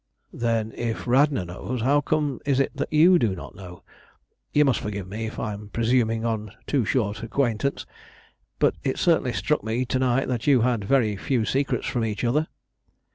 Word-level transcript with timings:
"Then, 0.33 0.71
if 0.75 1.05
Radna 1.05 1.45
knows, 1.45 1.83
how 1.83 2.01
comes 2.01 2.39
it 2.47 2.75
that 2.75 2.91
you 2.91 3.19
do 3.19 3.35
not 3.35 3.53
know? 3.53 3.83
You 4.51 4.65
must 4.65 4.79
forgive 4.79 5.07
me 5.07 5.27
if 5.27 5.37
I 5.37 5.53
am 5.53 5.69
presuming 5.69 6.25
on 6.25 6.49
a 6.49 6.53
too 6.65 6.85
short 6.85 7.21
acquaintance; 7.21 7.85
but 8.57 8.73
it 8.83 8.97
certainly 8.97 9.31
struck 9.33 9.63
me 9.63 9.85
to 9.85 9.99
night 9.99 10.27
that 10.27 10.47
you 10.47 10.61
had 10.61 10.83
very 10.85 11.15
few 11.17 11.45
secrets 11.45 11.85
from 11.85 12.03
each 12.03 12.23
other." 12.23 12.47